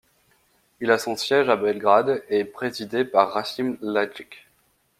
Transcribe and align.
Il 0.79 0.89
a 0.89 0.97
son 0.97 1.15
siège 1.15 1.47
à 1.49 1.55
Belgrade 1.55 2.23
et 2.27 2.39
est 2.39 2.43
présidé 2.45 3.05
par 3.05 3.31
Rasim 3.33 3.77
Ljajić. 3.83 4.47